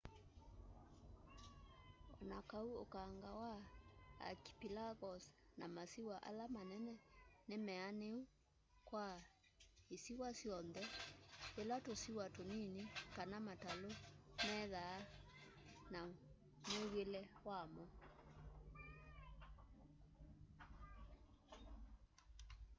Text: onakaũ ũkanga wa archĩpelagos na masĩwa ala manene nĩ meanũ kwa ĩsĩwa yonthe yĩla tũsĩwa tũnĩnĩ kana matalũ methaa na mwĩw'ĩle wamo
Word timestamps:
onakaũ 2.17 2.69
ũkanga 2.83 3.29
wa 3.41 3.51
archĩpelagos 4.29 5.23
na 5.59 5.65
masĩwa 5.75 6.15
ala 6.27 6.45
manene 6.55 6.93
nĩ 7.47 7.55
meanũ 7.65 8.11
kwa 8.87 9.05
ĩsĩwa 9.95 10.27
yonthe 10.47 10.83
yĩla 11.55 11.77
tũsĩwa 11.85 12.25
tũnĩnĩ 12.35 12.83
kana 13.15 13.37
matalũ 13.47 13.89
methaa 14.45 14.99
na 15.93 15.99
mwĩw'ĩle 16.71 17.21
wamo 17.47 17.85